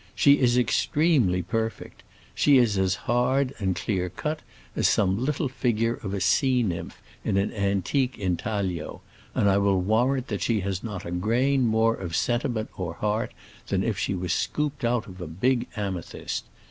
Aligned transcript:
She 0.15 0.39
is 0.39 0.57
extremely 0.57 1.43
perfect; 1.43 2.01
she 2.33 2.57
is 2.57 2.75
as 2.75 2.95
hard 3.05 3.53
and 3.59 3.75
clear 3.75 4.09
cut 4.09 4.39
as 4.75 4.87
some 4.87 5.23
little 5.23 5.47
figure 5.47 5.93
of 5.93 6.11
a 6.15 6.19
sea 6.19 6.63
nymph 6.63 6.99
in 7.23 7.37
an 7.37 7.53
antique 7.53 8.17
intaglio, 8.17 9.01
and 9.35 9.47
I 9.47 9.59
will 9.59 9.79
warrant 9.79 10.27
that 10.29 10.41
she 10.41 10.61
has 10.61 10.81
not 10.83 11.05
a 11.05 11.11
grain 11.11 11.67
more 11.67 11.93
of 11.93 12.15
sentiment 12.15 12.71
or 12.79 12.95
heart 12.95 13.31
than 13.67 13.83
if 13.83 13.99
she 13.99 14.15
was 14.15 14.33
scooped 14.33 14.83
out 14.83 15.05
of 15.05 15.21
a 15.21 15.27
big 15.27 15.67
amethyst. 15.75 16.45